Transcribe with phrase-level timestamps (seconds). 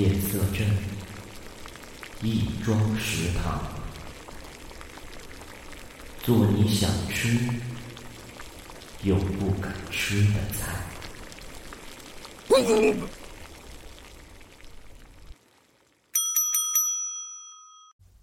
[0.00, 0.66] 夜色镇
[2.22, 3.60] 亦庄食堂，
[6.22, 7.38] 做你想吃
[9.02, 10.72] 又不敢吃的菜。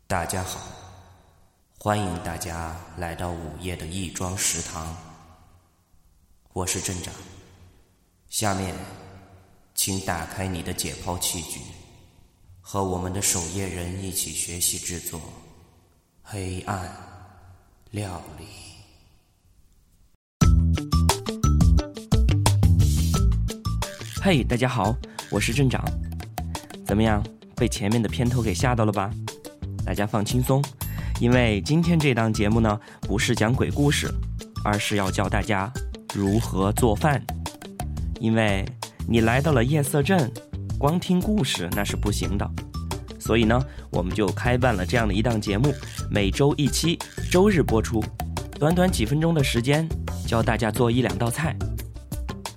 [0.08, 0.60] 大家好，
[1.78, 4.98] 欢迎大家来到午夜的亦庄食堂，
[6.54, 7.14] 我是镇长。
[8.30, 8.76] 下面，
[9.78, 11.60] 请打开你的解剖器具，
[12.60, 15.22] 和我们的守夜人一起学习制作
[16.24, 16.92] 黑暗
[17.92, 18.46] 料理。
[24.20, 24.96] 嘿，大家好，
[25.30, 25.86] 我是镇长。
[26.84, 27.24] 怎么样，
[27.56, 29.12] 被前面的片头给吓到了吧？
[29.86, 30.60] 大家放轻松，
[31.22, 34.12] 因为今天这档节目呢，不是讲鬼故事，
[34.66, 35.72] 而是要教大家
[36.16, 37.24] 如何做饭。
[38.20, 38.66] 因为
[39.10, 40.30] 你来到了夜色镇，
[40.78, 42.46] 光听故事那是不行的，
[43.18, 43.58] 所以呢，
[43.90, 45.74] 我们就开办了这样的一档节目，
[46.12, 47.00] 每周一期，
[47.32, 48.04] 周日播出，
[48.60, 49.88] 短短几分钟的时间，
[50.28, 51.56] 教大家做一两道菜。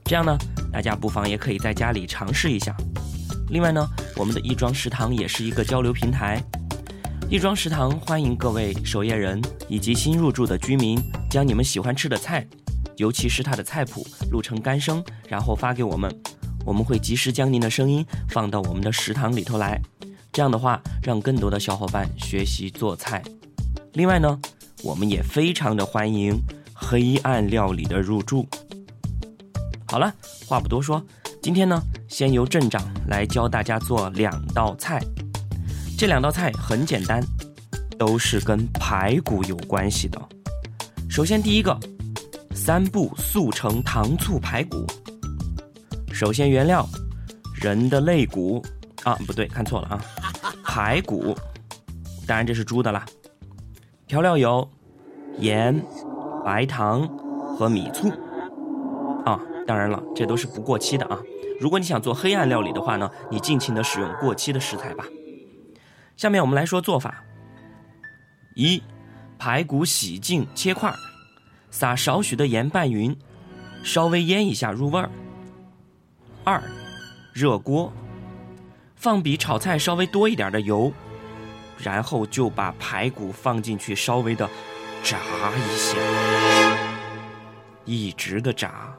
[0.04, 0.36] 这样呢，
[0.72, 2.74] 大家不妨也可以在家里尝试一下。
[3.50, 6.42] 另外呢，我们的亦庄食堂也是一个交流平台。
[7.28, 12.44] 亦庄食堂欢迎各位守夜人以及新入住的居民，将你们喜欢吃的菜，
[12.96, 16.12] 尤其是它的菜谱录成干声，然后发给我们，
[16.64, 19.80] 我们会及时将您的声音放到我们的食堂里头来。
[20.32, 23.22] 这样的话，让更多的小伙伴学习做菜。
[23.94, 24.38] 另外呢，
[24.84, 26.40] 我们也非常的欢迎
[26.72, 28.48] 黑暗料理的入驻。
[29.88, 30.14] 好了，
[30.46, 31.04] 话不多说，
[31.42, 35.02] 今天呢，先由镇长来教大家做两道菜。
[35.98, 37.20] 这两道菜很简单，
[37.98, 40.20] 都是跟排骨有关系的。
[41.08, 41.76] 首先，第一个，
[42.54, 44.86] 三步速成糖醋排骨。
[46.12, 46.86] 首先，原料，
[47.54, 48.62] 人的肋骨
[49.04, 50.04] 啊，不对，看错了啊，
[50.62, 51.34] 排骨，
[52.26, 53.06] 当然这是猪的啦。
[54.06, 54.68] 调料有
[55.38, 55.82] 盐、
[56.44, 57.08] 白糖
[57.56, 58.10] 和米醋
[59.24, 61.18] 啊，当然了，这都是不过期的啊。
[61.58, 65.06] 如果你想做黑暗料理的话呢，你尽情的使用过期的食材吧。
[66.16, 67.24] 下面我们来说做法：
[68.56, 68.82] 一、
[69.38, 70.92] 排骨洗净切块，
[71.70, 73.16] 撒少许的盐拌匀，
[73.82, 75.10] 稍微腌一下入味儿。
[76.42, 76.62] 二、
[77.34, 77.92] 热锅，
[78.96, 80.90] 放比炒菜稍微多一点的油，
[81.76, 84.48] 然后就把排骨放进去，稍微的
[85.02, 85.96] 炸一下，
[87.84, 88.94] 一直的炸，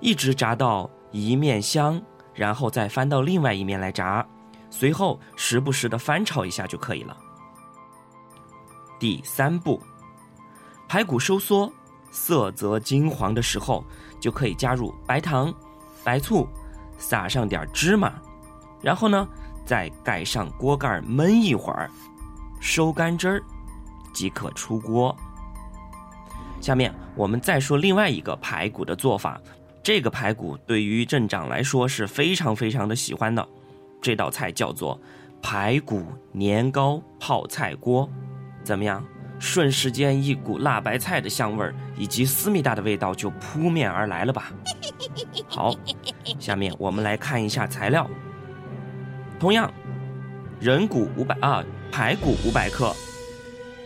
[0.00, 2.00] 一直炸到一面香，
[2.32, 4.26] 然后再翻到另外一面来炸。
[4.70, 7.16] 随后时不时的翻炒一下就可以了。
[8.98, 9.80] 第三步，
[10.88, 11.70] 排骨收缩、
[12.10, 13.84] 色泽金黄的时候，
[14.18, 15.54] 就可以加入白糖、
[16.04, 16.46] 白醋，
[16.98, 18.12] 撒上点芝麻，
[18.82, 19.26] 然后呢，
[19.64, 21.90] 再盖上锅盖焖一会儿，
[22.60, 23.42] 收干汁儿，
[24.12, 25.16] 即可出锅。
[26.60, 29.40] 下面我们再说另外一个排骨的做法，
[29.82, 33.46] 这个排骨对于镇长来说是非常非常的喜欢的。
[34.00, 35.00] 这道菜叫做
[35.42, 38.08] 排骨年糕泡菜锅，
[38.62, 39.04] 怎么样？
[39.44, 44.50] 瞬时间，一股辣白菜的香味儿以及思密达的味道就扑面而来了吧？
[45.46, 45.74] 好，
[46.38, 48.08] 下面我们来看一下材料。
[49.38, 49.70] 同样，
[50.58, 51.62] 人骨五百啊，
[51.92, 52.94] 排骨五百克，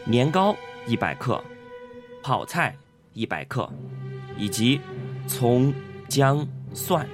[0.04, 1.42] 年糕一百克，
[2.22, 2.76] 泡菜
[3.12, 3.68] 一百克，
[4.36, 4.80] 以及
[5.26, 5.74] 葱、
[6.08, 7.04] 姜、蒜。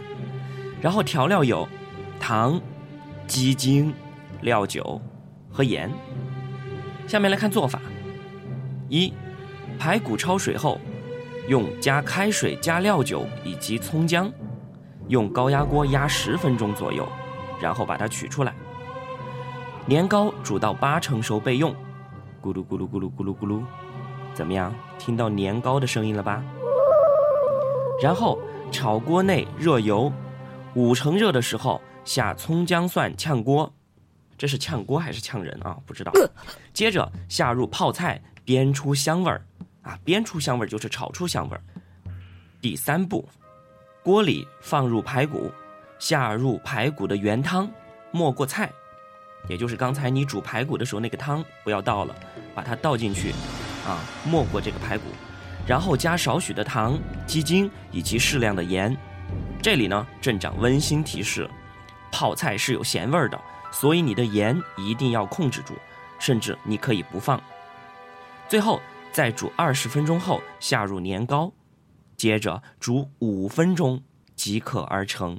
[0.82, 1.66] 然后调料有
[2.20, 2.60] 糖。
[3.26, 3.90] 鸡精、
[4.42, 5.00] 料酒
[5.50, 5.90] 和盐。
[7.06, 7.80] 下面来看做法：
[8.88, 9.12] 一、
[9.78, 10.80] 排骨焯水后，
[11.48, 14.32] 用加开水、加料酒以及葱姜，
[15.08, 17.08] 用高压锅压十分钟左右，
[17.60, 18.54] 然后把它取出来。
[19.86, 21.74] 年糕煮到八成熟备用。
[22.42, 23.62] 咕噜咕噜咕噜咕噜咕噜，
[24.34, 24.74] 怎么样？
[24.98, 26.42] 听到年糕的声音了吧？
[28.02, 28.38] 然后
[28.70, 30.12] 炒锅内热油，
[30.74, 31.80] 五成热的时候。
[32.04, 33.72] 下葱姜蒜炝锅，
[34.36, 35.74] 这是炝锅还是炝人啊？
[35.86, 36.12] 不知道。
[36.74, 39.44] 接着下入泡菜，煸出香味儿，
[39.82, 41.62] 啊，煸出香味儿就是炒出香味儿。
[42.60, 43.28] 第三步，
[44.02, 45.50] 锅里放入排骨，
[45.98, 47.70] 下入排骨的原汤，
[48.10, 48.70] 没过菜，
[49.48, 52.14] 也就是刚才你煮排骨的时候那个汤不要倒了，
[52.54, 53.32] 把它倒进去，
[53.86, 55.04] 啊，没过这个排骨，
[55.66, 58.96] 然后加少许的糖、鸡精以及适量的盐。
[59.62, 61.48] 这里呢，镇长温馨提示。
[62.12, 63.40] 泡菜是有咸味儿的，
[63.72, 65.74] 所以你的盐一定要控制住，
[66.20, 67.42] 甚至你可以不放。
[68.48, 68.80] 最后
[69.12, 71.52] 再煮二十分钟后下入年糕，
[72.16, 74.02] 接着煮五分钟
[74.36, 75.38] 即可而成。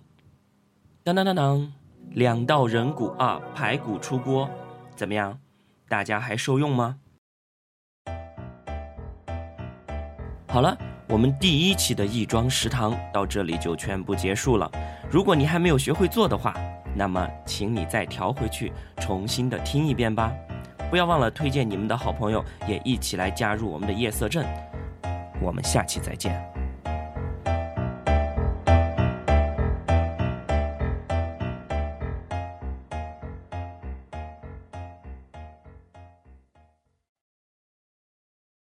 [1.04, 1.72] 当当当当，
[2.12, 4.50] 两道人骨啊，排骨出锅，
[4.96, 5.40] 怎么样？
[5.88, 6.98] 大家还受用吗？
[10.48, 10.76] 好了，
[11.08, 14.70] 我们第一期的亦庄食堂到这里就全部结束了。
[15.12, 16.56] 如果你还没有学会做的话，
[16.96, 20.34] 那么请你再调回去，重新的听一遍吧。
[20.90, 24.46] 不要忘了推荐你们的好朋友，也一起来加入我们的夜色镇。
[25.42, 26.55] 我们下期再见。